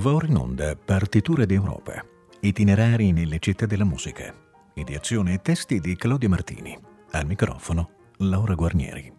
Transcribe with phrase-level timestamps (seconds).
[0.00, 2.02] Va in onda Partiture d'Europa,
[2.40, 4.34] itinerari nelle città della musica.
[4.72, 6.74] Ideazione e testi di Claudio Martini.
[7.10, 9.12] Al microfono Laura Guarnieri.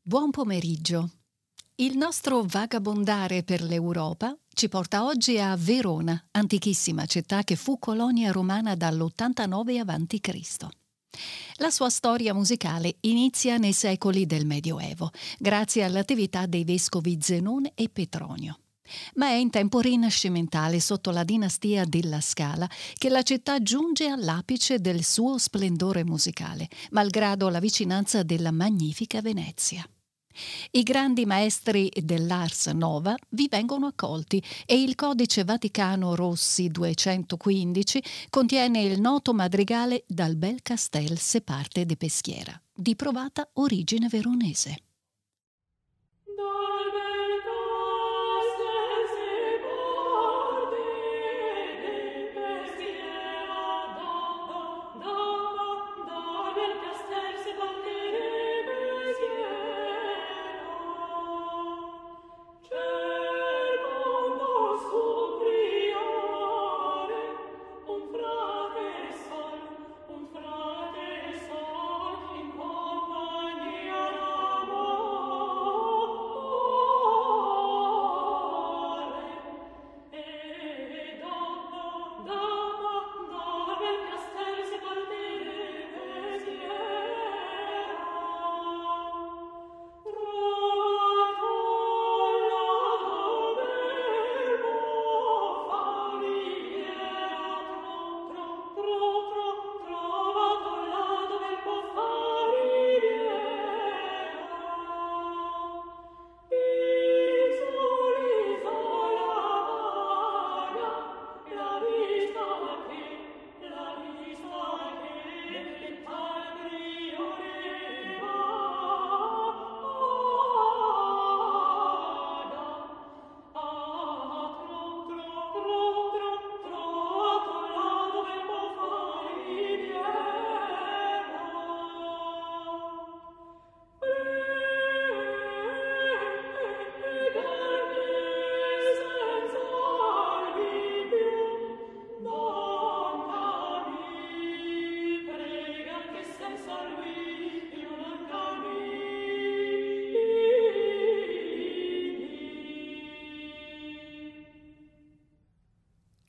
[0.00, 1.10] Buon pomeriggio.
[1.74, 8.30] Il nostro vagabondare per l'Europa ci porta oggi a Verona, antichissima città che fu colonia
[8.30, 10.77] romana dall'89 a.C.
[11.56, 17.88] La sua storia musicale inizia nei secoli del Medioevo, grazie all'attività dei vescovi Zenone e
[17.88, 18.58] Petronio.
[19.14, 24.80] Ma è in tempo rinascimentale, sotto la dinastia della Scala, che la città giunge all'apice
[24.80, 29.88] del suo splendore musicale, malgrado la vicinanza della magnifica Venezia.
[30.70, 38.82] I grandi maestri dell'Ars Nova vi vengono accolti e il Codice Vaticano Rossi 215 contiene
[38.82, 44.87] il noto madrigale Dal bel castel se parte de Peschiera, di provata origine veronese.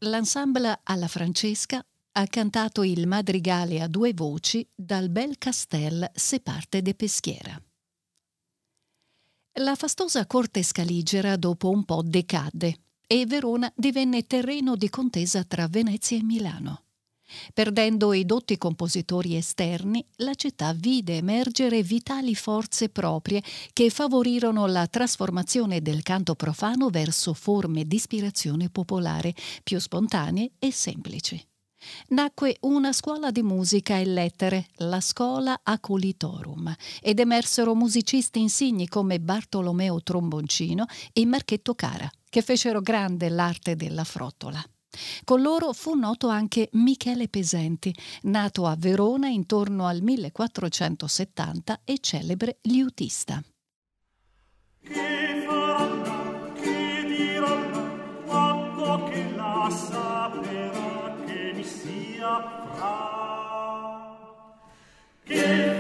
[0.10, 6.82] L'ensemble alla Francesca ha cantato il madrigale a due voci dal bel castel se parte
[6.82, 7.62] de Peschiera.
[9.60, 15.68] La fastosa corte scaligera dopo un po' decadde e Verona divenne terreno di contesa tra
[15.68, 16.86] Venezia e Milano.
[17.60, 23.44] Perdendo i dotti compositori esterni, la città vide emergere vitali forze proprie
[23.74, 30.72] che favorirono la trasformazione del canto profano verso forme di ispirazione popolare più spontanee e
[30.72, 31.46] semplici.
[32.12, 39.20] Nacque una scuola di musica e lettere, la Scola Acolitorum, ed emersero musicisti insigni come
[39.20, 44.64] Bartolomeo Tromboncino e Marchetto Cara, che fecero grande l'arte della frottola.
[45.24, 52.58] Con loro fu noto anche Michele Pesenti, nato a Verona intorno al 1470 e celebre
[52.64, 53.42] liutista.
[54.82, 63.18] Che faranno, che diranno, quando che la saprà che mi sia fra.
[65.24, 65.79] Che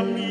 [0.00, 0.28] Amen.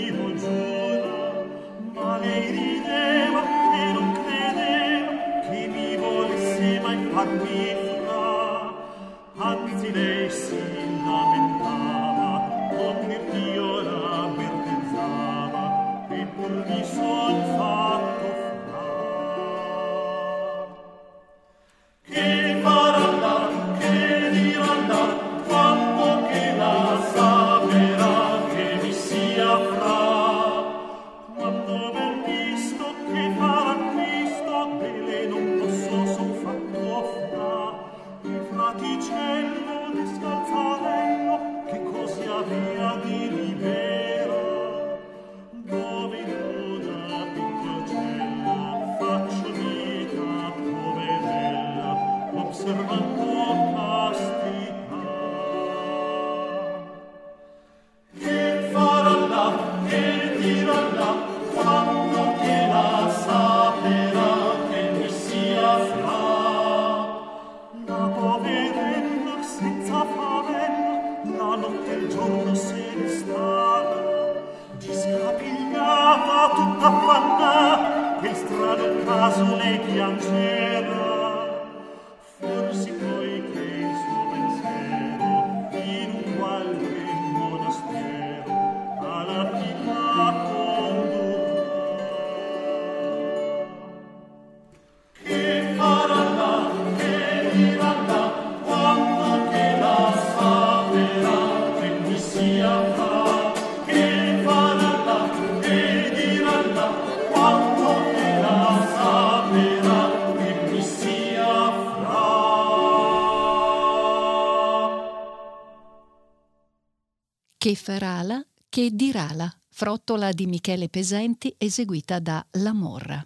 [117.68, 123.22] Che farala, che dirala, frottola di Michele Pesenti eseguita da La Morra.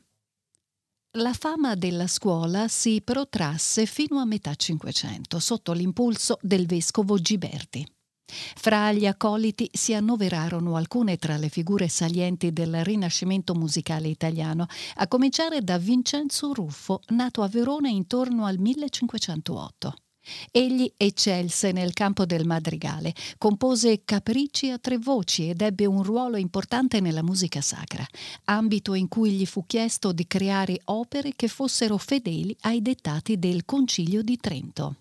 [1.19, 7.85] La fama della scuola si protrasse fino a metà Cinquecento sotto l'impulso del vescovo Giberti.
[8.25, 14.65] Fra gli accoliti si annoverarono alcune tra le figure salienti del rinascimento musicale italiano,
[14.95, 19.93] a cominciare da Vincenzo Ruffo, nato a Verona intorno al 1508.
[20.51, 26.37] Egli eccelse nel campo del madrigale, compose capricci a tre voci ed ebbe un ruolo
[26.37, 28.05] importante nella musica sacra,
[28.45, 33.65] ambito in cui gli fu chiesto di creare opere che fossero fedeli ai dettati del
[33.65, 34.95] Concilio di Trento.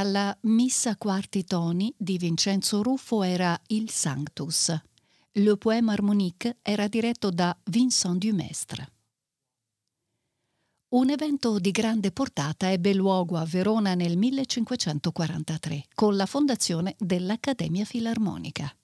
[0.00, 4.74] Dalla Missa quarti toni di Vincenzo Ruffo era Il Sanctus.
[5.32, 8.92] Le Poème Harmonique era diretto da Vincent Dumestre.
[10.94, 17.84] Un evento di grande portata ebbe luogo a Verona nel 1543 con la fondazione dell'Accademia
[17.84, 18.74] Filarmonica.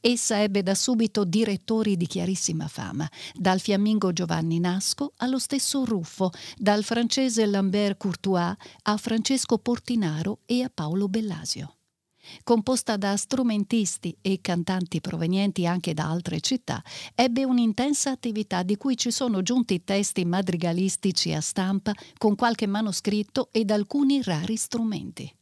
[0.00, 6.30] Essa ebbe da subito direttori di chiarissima fama, dal fiammingo Giovanni Nasco allo stesso Ruffo,
[6.56, 11.76] dal francese Lambert Courtois a Francesco Portinaro e a Paolo Bellasio.
[12.44, 16.82] Composta da strumentisti e cantanti provenienti anche da altre città,
[17.14, 23.48] ebbe un'intensa attività di cui ci sono giunti testi madrigalistici a stampa con qualche manoscritto
[23.50, 25.34] ed alcuni rari strumenti.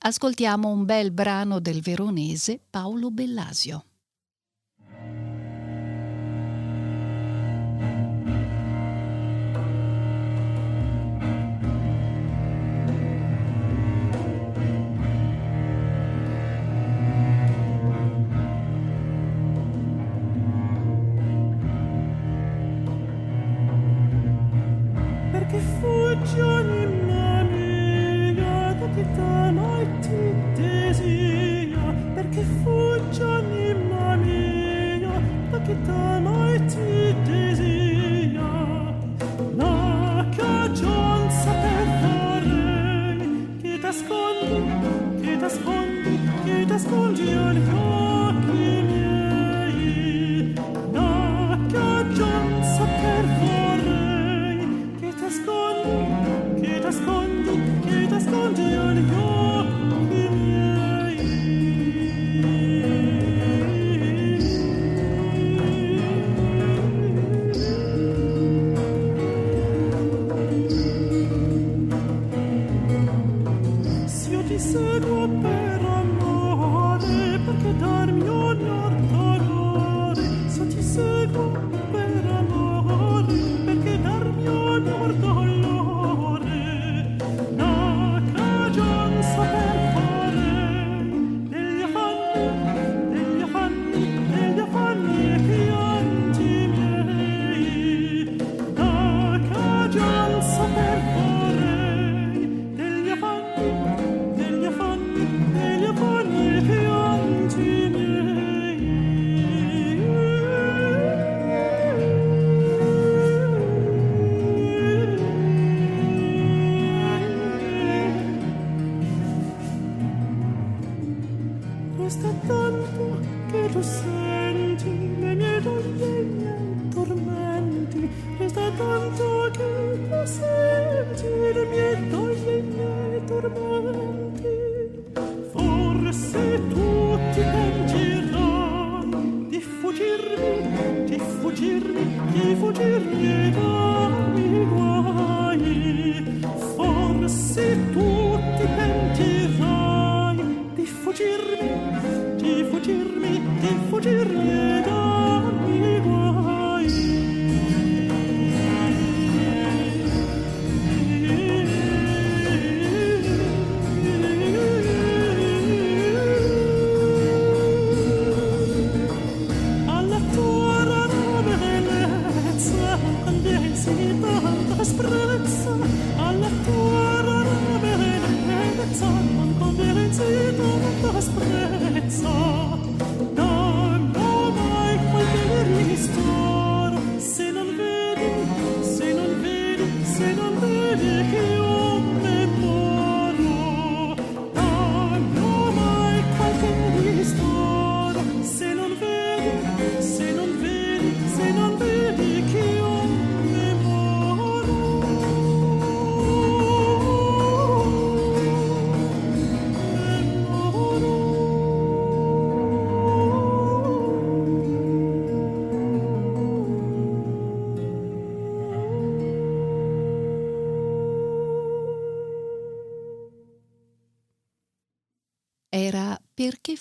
[0.00, 3.84] Ascoltiamo un bel brano del veronese Paolo Bellasio.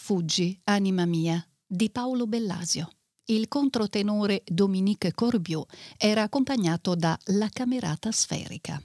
[0.06, 2.90] Fuggi, anima mia, di Paolo Bellasio.
[3.26, 8.80] Il controtenore Dominique Corbiot era accompagnato da La Camerata Sferica.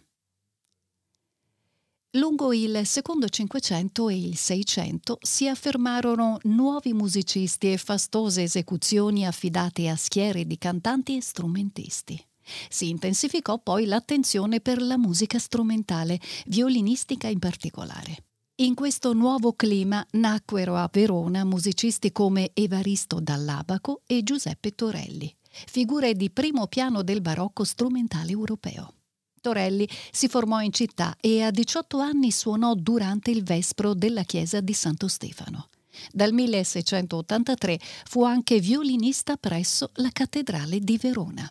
[2.12, 9.90] Lungo il secondo Cinquecento e il Seicento si affermarono nuovi musicisti e fastose esecuzioni affidate
[9.90, 12.18] a schiere di cantanti e strumentisti.
[12.70, 18.29] Si intensificò poi l'attenzione per la musica strumentale, violinistica in particolare.
[18.60, 26.12] In questo nuovo clima nacquero a Verona musicisti come Evaristo Dall'Abaco e Giuseppe Torelli, figure
[26.12, 28.96] di primo piano del barocco strumentale europeo.
[29.40, 34.60] Torelli si formò in città e a 18 anni suonò durante il vespro della chiesa
[34.60, 35.70] di Santo Stefano.
[36.12, 41.50] Dal 1683 fu anche violinista presso la cattedrale di Verona.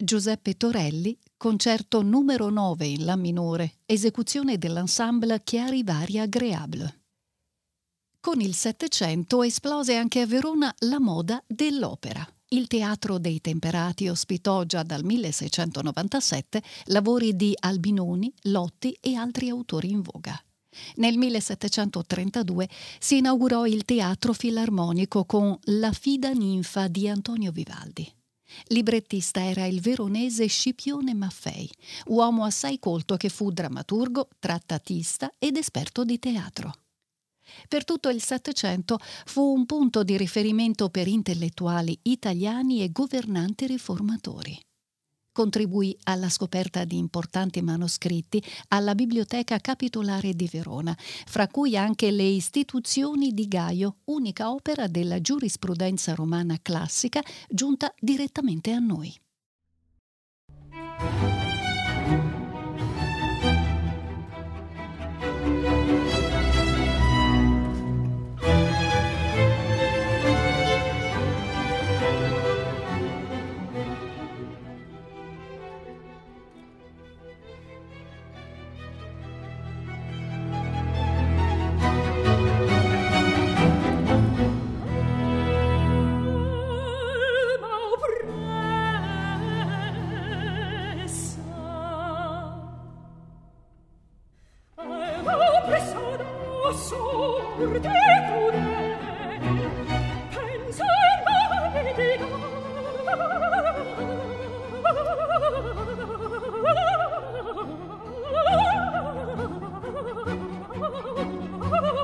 [0.00, 7.00] Giuseppe Torelli, concerto numero 9 in La minore, esecuzione dell'ensemble Chiari Varia Agréable.
[8.20, 12.24] Con il Settecento esplose anche a Verona la moda dell'opera.
[12.50, 19.90] Il Teatro dei Temperati ospitò già dal 1697 lavori di Albinoni, Lotti e altri autori
[19.90, 20.40] in voga.
[20.96, 22.68] Nel 1732
[23.00, 28.12] si inaugurò il Teatro Filarmonico con La Fida Ninfa di Antonio Vivaldi.
[28.68, 31.70] Librettista era il veronese Scipione Maffei,
[32.06, 36.72] uomo assai colto che fu drammaturgo, trattatista ed esperto di teatro.
[37.66, 44.58] Per tutto il Settecento fu un punto di riferimento per intellettuali italiani e governanti riformatori
[45.38, 52.24] contribuì alla scoperta di importanti manoscritti alla Biblioteca Capitolare di Verona, fra cui anche le
[52.24, 59.16] istituzioni di Gaio, unica opera della giurisprudenza romana classica giunta direttamente a noi.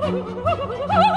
[0.07, 1.11] Oh,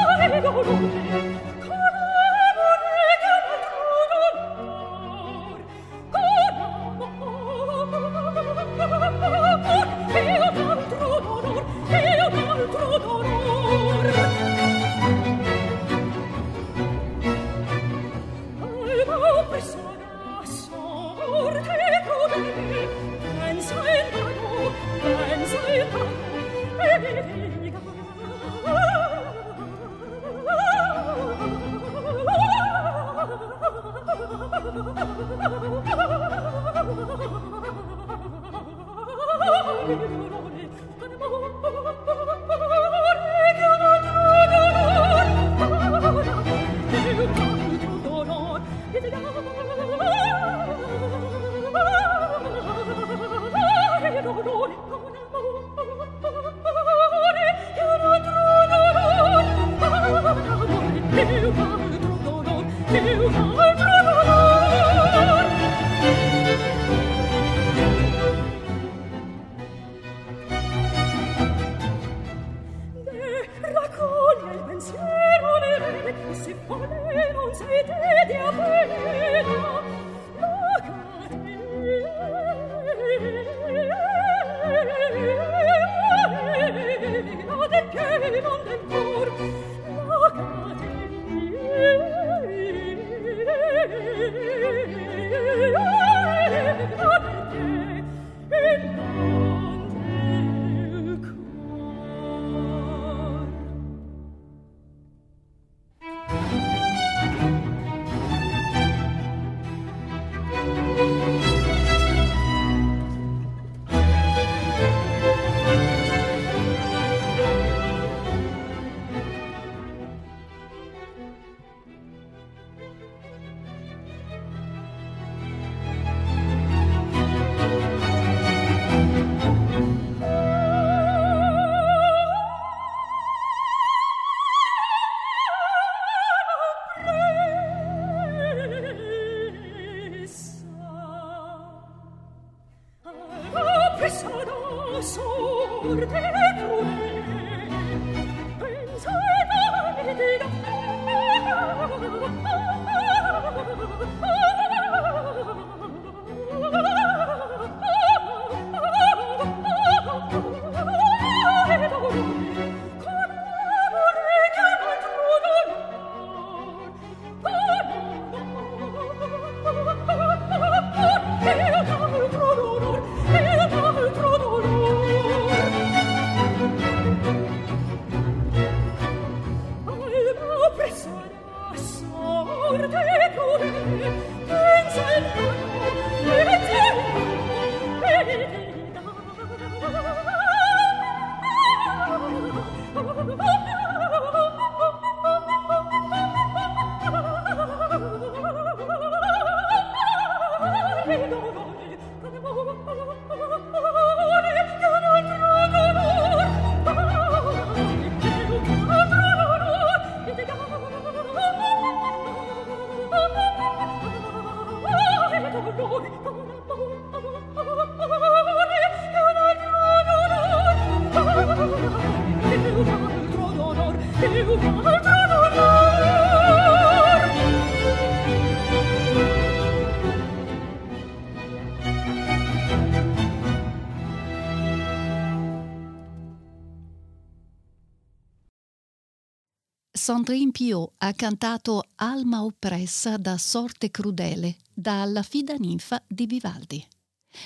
[240.08, 246.88] Sandrine Piot ha cantato Alma oppressa da sorte crudele dalla fida ninfa di Vivaldi.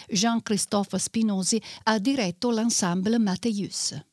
[0.07, 4.10] Jean-Christophe Spinosi ha diretto l'ensemble Matthäus.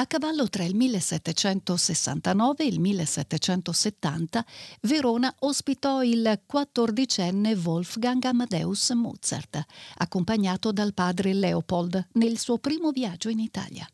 [0.00, 4.46] A cavallo tra il 1769 e il 1770,
[4.82, 9.60] Verona ospitò il quattordicenne Wolfgang Amadeus Mozart,
[9.96, 13.88] accompagnato dal padre Leopold nel suo primo viaggio in Italia.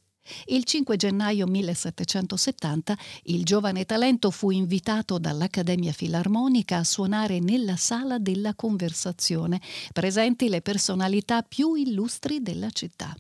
[0.49, 8.19] Il 5 gennaio 1770 il giovane talento fu invitato dall'Accademia Filarmonica a suonare nella sala
[8.19, 9.59] della conversazione,
[9.95, 13.17] presenti le personalità più illustri della città.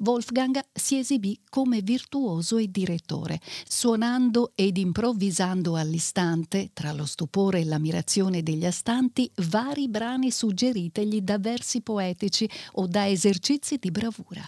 [0.00, 7.64] Wolfgang si esibì come virtuoso e direttore, suonando ed improvvisando all'istante, tra lo stupore e
[7.64, 14.46] l'ammirazione degli astanti, vari brani suggeritegli da versi poetici o da esercizi di bravura.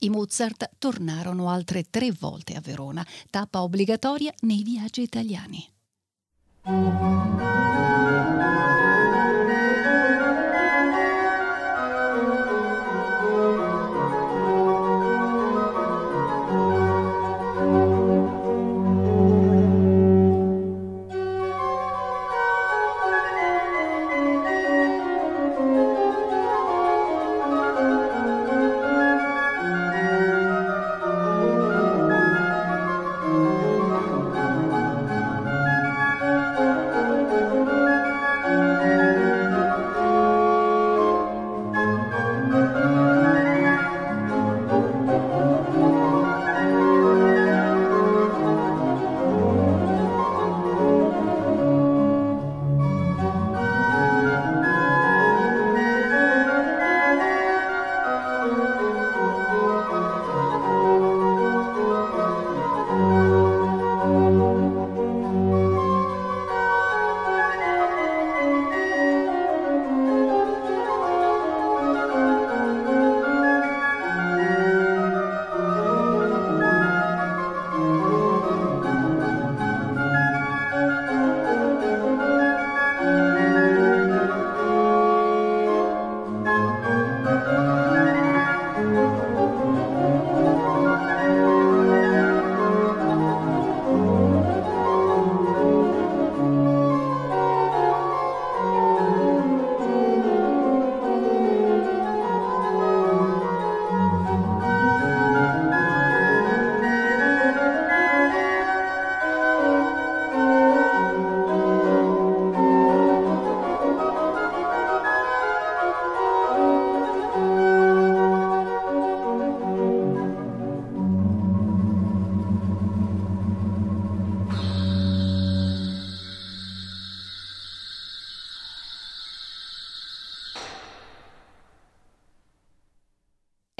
[0.00, 5.66] I Mozart tornarono altre tre volte a Verona, tappa obbligatoria nei viaggi italiani.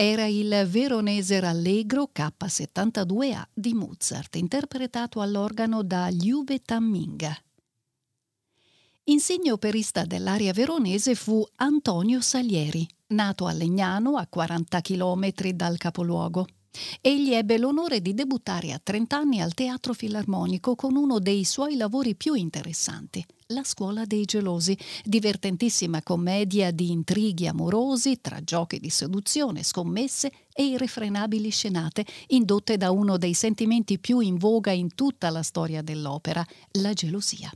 [0.01, 7.37] Era il veronese rallegro K72A di Mozart, interpretato all'organo da Liube Tamminga.
[9.07, 16.47] Insigne operista dell'area veronese fu Antonio Salieri, nato a Legnano a 40 km dal capoluogo.
[17.01, 21.77] Egli ebbe l'onore di debuttare a 30 anni al Teatro Filarmonico con uno dei suoi
[21.77, 28.91] lavori più interessanti, La scuola dei gelosi, divertentissima commedia di intrighi amorosi tra giochi di
[28.91, 35.31] seduzione, scommesse e irrefrenabili scenate, indotte da uno dei sentimenti più in voga in tutta
[35.31, 37.51] la storia dell'opera, la gelosia.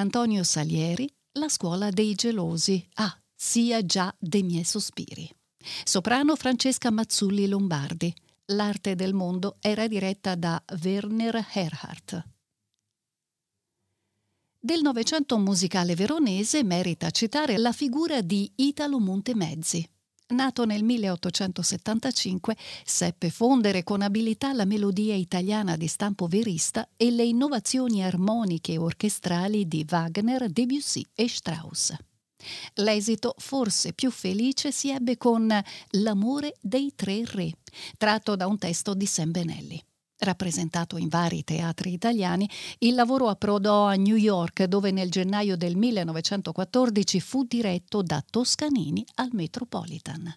[0.00, 2.88] Antonio Salieri, La scuola dei gelosi.
[2.94, 5.30] Ah, sia già dei miei sospiri.
[5.84, 8.10] Soprano Francesca Mazzulli Lombardi.
[8.46, 12.24] L'arte del mondo era diretta da Werner Erhardt.
[14.58, 19.86] Del Novecento musicale veronese merita citare la figura di Italo Montemezzi,
[20.30, 27.24] Nato nel 1875, seppe fondere con abilità la melodia italiana di stampo verista e le
[27.24, 31.94] innovazioni armoniche e orchestrali di Wagner, Debussy e Strauss.
[32.74, 35.52] L'esito forse più felice si ebbe con
[35.90, 37.52] L'amore dei tre re,
[37.98, 39.82] tratto da un testo di Sam Benelli.
[40.22, 42.46] Rappresentato in vari teatri italiani,
[42.80, 49.02] il lavoro approdò a New York dove nel gennaio del 1914 fu diretto da Toscanini
[49.14, 50.30] al Metropolitan.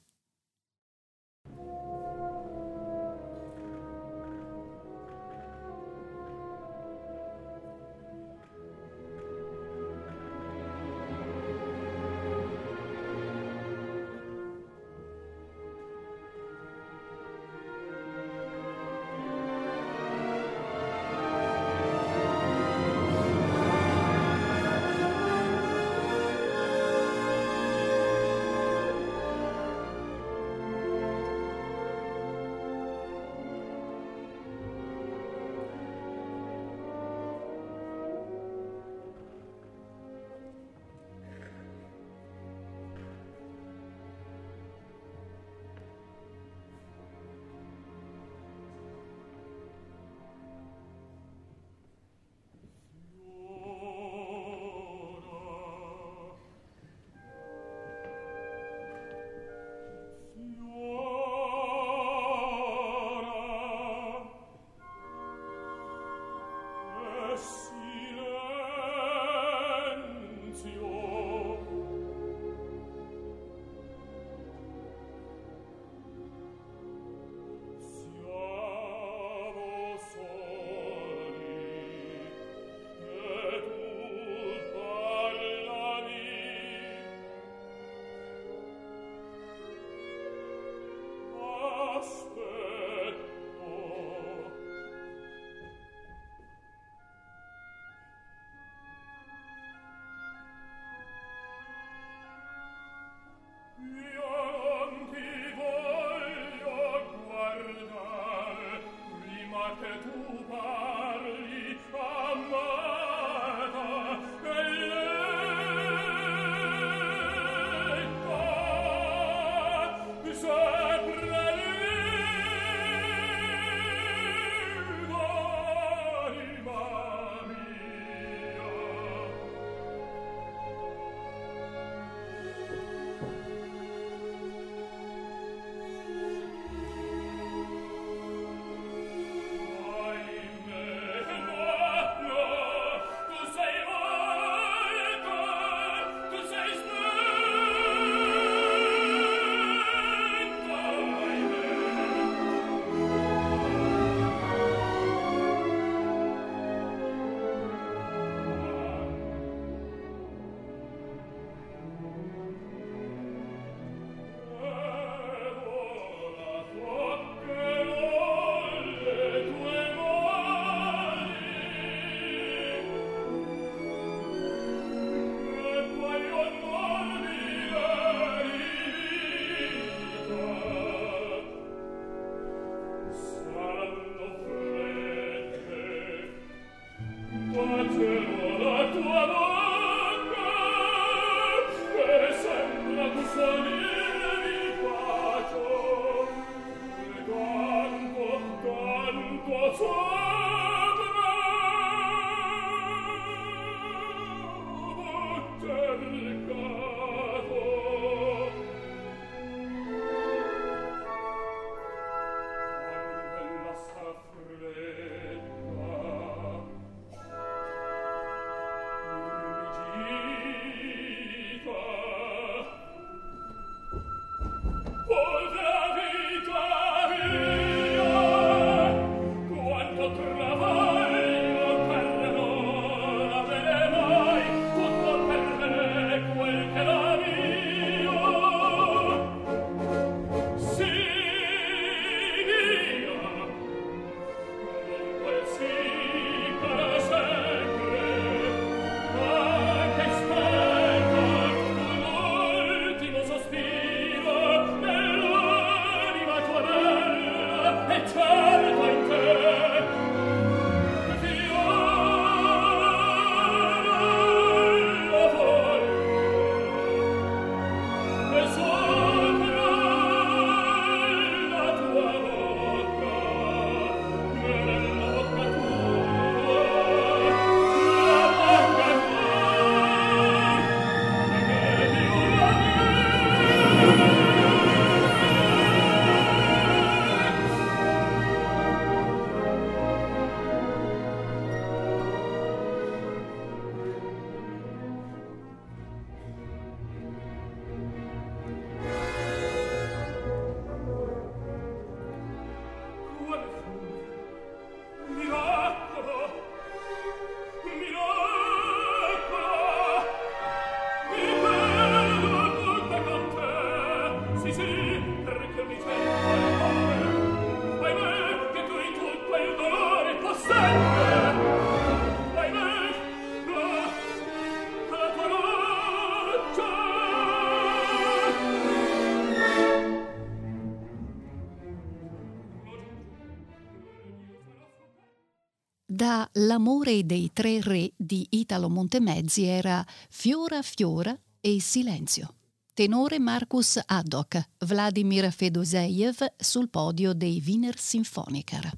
[336.53, 342.35] L'amore dei tre re di Italo Montemezzi era Fiora Fiora e Silenzio.
[342.75, 348.71] Tenore Marcus Haddock, Vladimir Fedoseev sul podio dei Wiener Symphoniker.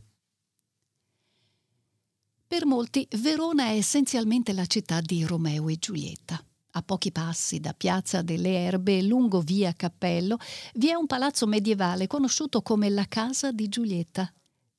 [2.48, 6.42] Per molti Verona è essenzialmente la città di Romeo e Giulietta.
[6.72, 10.38] A pochi passi da Piazza delle Erbe, lungo via Cappello,
[10.76, 14.32] vi è un palazzo medievale conosciuto come la Casa di Giulietta.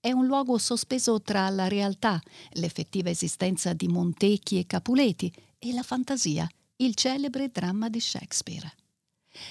[0.07, 5.82] È un luogo sospeso tra la realtà, l'effettiva esistenza di Montecchi e Capuleti, e la
[5.82, 8.72] fantasia, il celebre dramma di Shakespeare.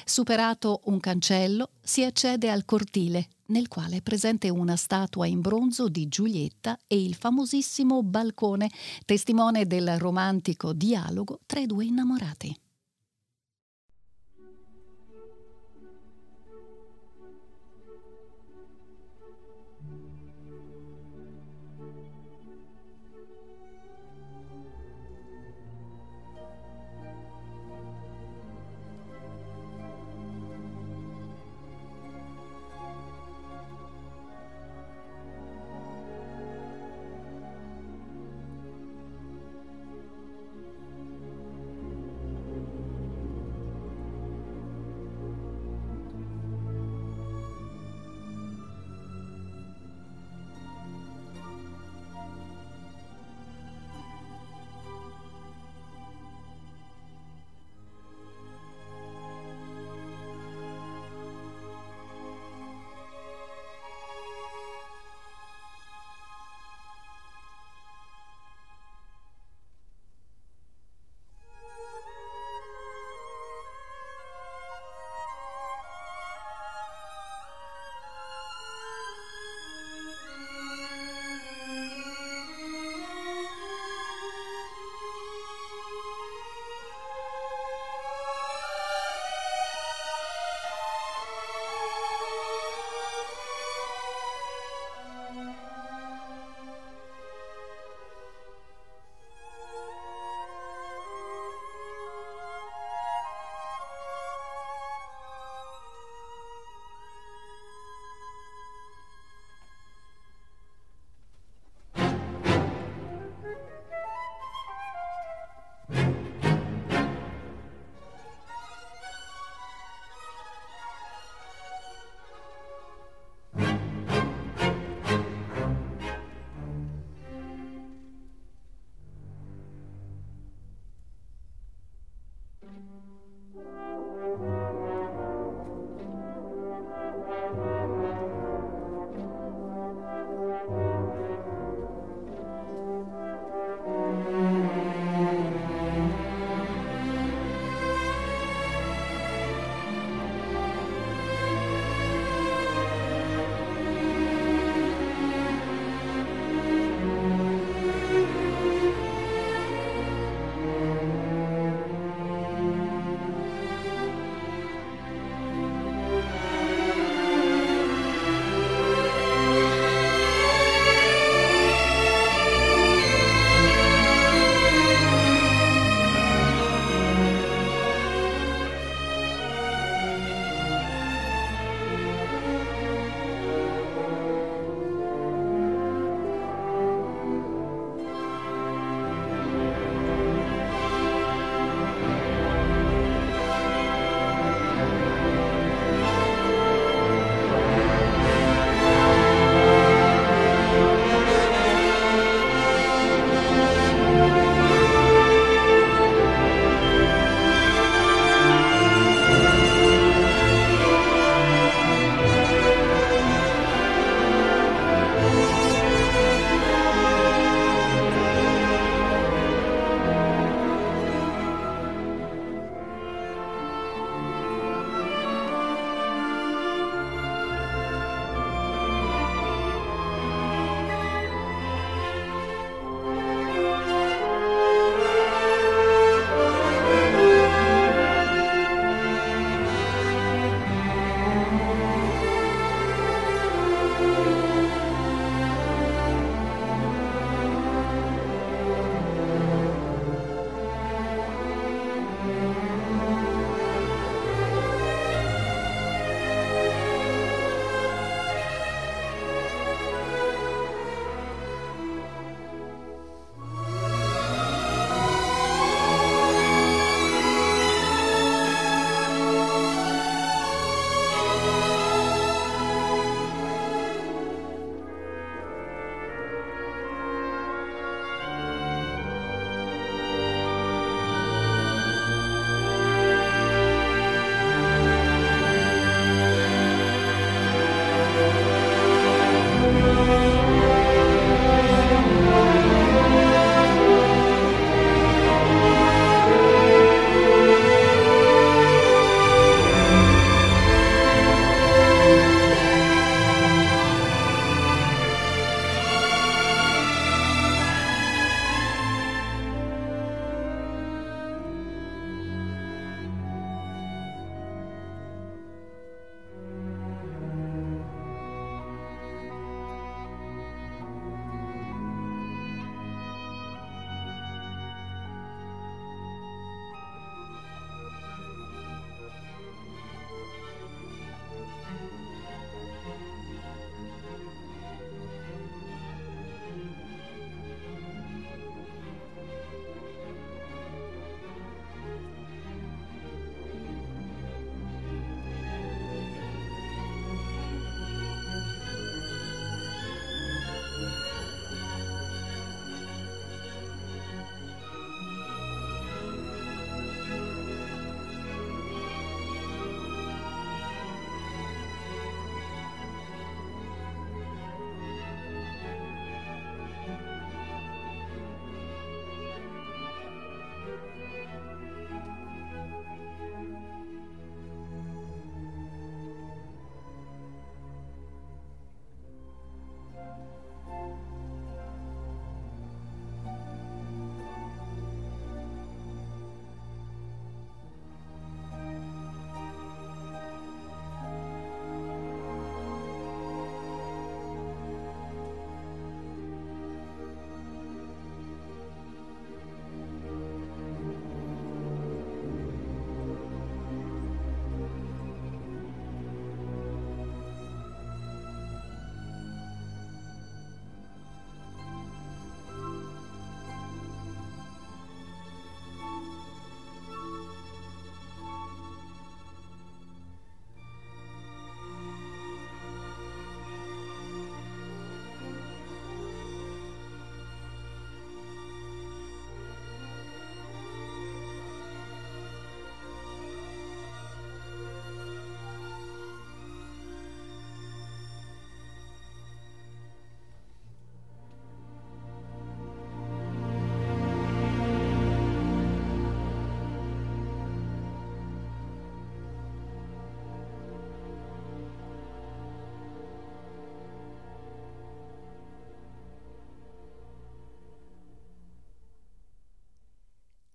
[0.05, 5.89] Superato un cancello, si accede al cortile, nel quale è presente una statua in bronzo
[5.89, 8.71] di Giulietta e il famosissimo balcone,
[9.03, 12.57] testimone del romantico dialogo tra i due innamorati.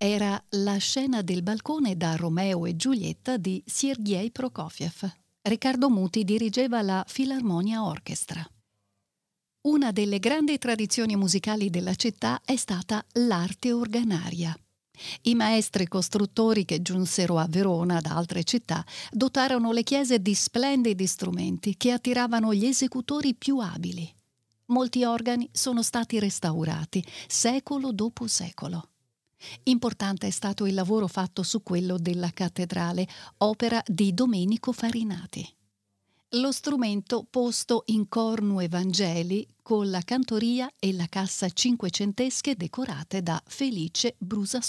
[0.03, 5.07] Era la scena del balcone da Romeo e Giulietta di Sergei Prokofiev.
[5.43, 8.43] Riccardo Muti dirigeva la Filarmonia Orchestra.
[9.67, 14.57] Una delle grandi tradizioni musicali della città è stata l'arte organaria.
[15.21, 21.05] I maestri costruttori che giunsero a Verona da altre città dotarono le chiese di splendidi
[21.05, 24.11] strumenti che attiravano gli esecutori più abili.
[24.71, 28.90] Molti organi sono stati restaurati secolo dopo secolo.
[29.63, 35.47] Importante è stato il lavoro fatto su quello della cattedrale, opera di Domenico Farinati.
[36.35, 43.41] Lo strumento posto in cornu evangeli con la cantoria e la cassa cinquecentesche decorate da
[43.45, 44.61] Felice Brusa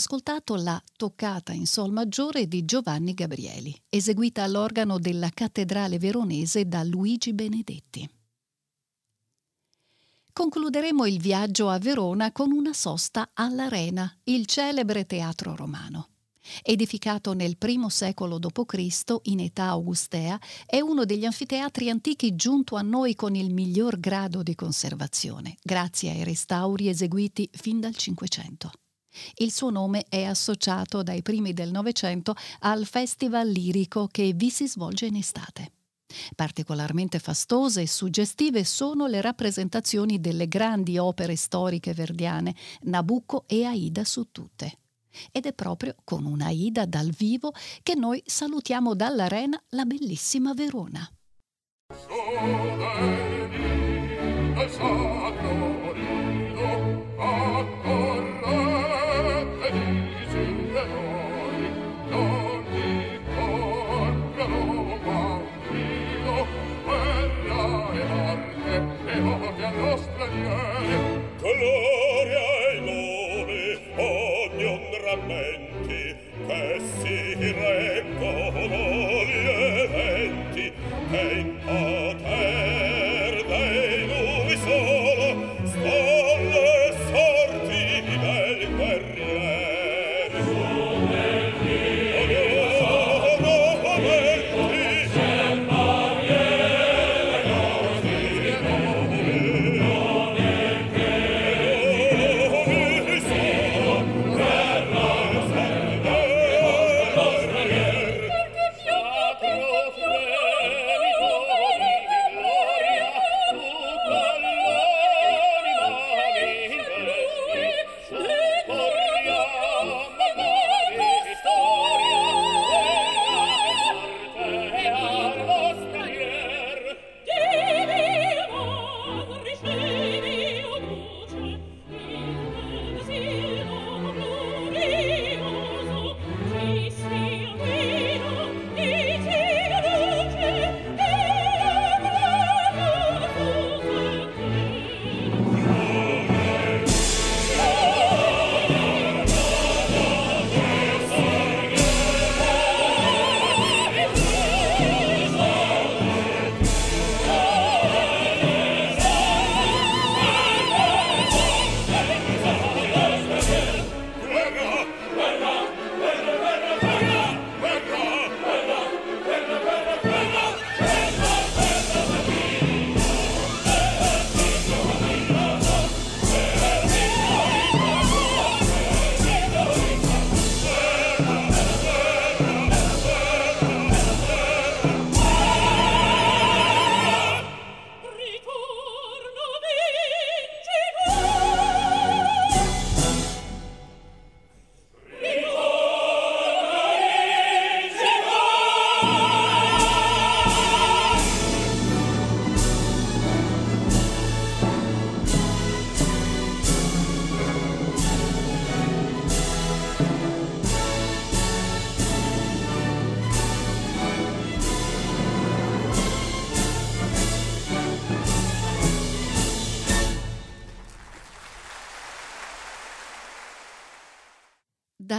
[0.00, 6.82] ascoltato la Toccata in Sol maggiore di Giovanni Gabrieli, eseguita all'organo della Cattedrale Veronese da
[6.82, 8.08] Luigi Benedetti.
[10.32, 16.08] Concluderemo il viaggio a Verona con una sosta all'Arena, il celebre teatro romano.
[16.62, 19.16] Edificato nel I secolo d.C.
[19.24, 24.42] in età augustea, è uno degli anfiteatri antichi giunto a noi con il miglior grado
[24.42, 28.70] di conservazione, grazie ai restauri eseguiti fin dal Cinquecento.
[29.36, 34.68] Il suo nome è associato dai primi del Novecento al festival lirico che vi si
[34.68, 35.72] svolge in estate.
[36.34, 44.04] Particolarmente fastose e suggestive sono le rappresentazioni delle grandi opere storiche verdiane, Nabucco e Aida
[44.04, 44.78] su tutte.
[45.32, 47.52] Ed è proprio con una Aida dal vivo
[47.82, 51.08] che noi salutiamo dall'arena la bellissima Verona.
[71.60, 71.99] Lord.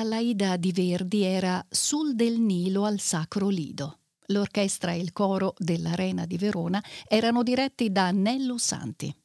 [0.01, 3.99] dall'Aida di Verdi era Sul del Nilo al Sacro Lido.
[4.27, 9.15] L'orchestra e il coro dell'Arena di Verona erano diretti da Nello Santi.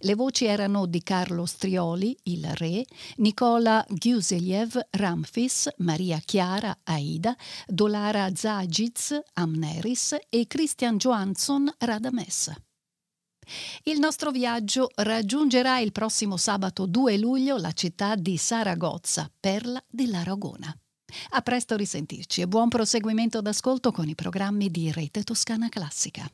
[0.00, 2.84] Le voci erano di Carlo Strioli, il re,
[3.16, 7.34] Nicola Ghuseliev, Ramfis, Maria Chiara, Aida,
[7.66, 12.65] Dolara Zagiz, Amneris e Christian Johansson, Radames.
[13.84, 20.74] Il nostro viaggio raggiungerà il prossimo sabato 2 luglio la città di Saragozza, perla dell'Aragona.
[21.30, 26.28] A presto risentirci e buon proseguimento d'ascolto con i programmi di Rete Toscana Classica.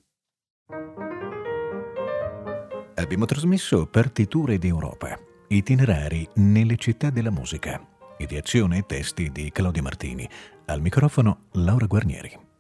[2.95, 7.85] Abbiamo trasmesso Partiture d'Europa, itinerari nelle città della musica,
[8.19, 10.29] ideazione e testi di Claudio Martini.
[10.67, 12.52] Al microfono Laura Guarnieri.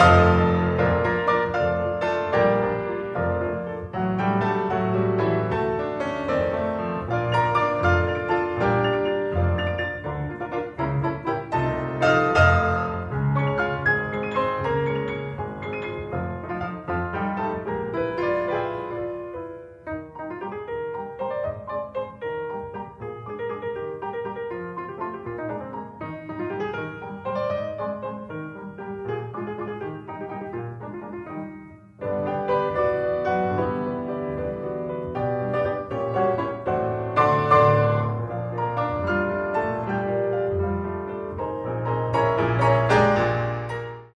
[0.00, 0.39] Bye.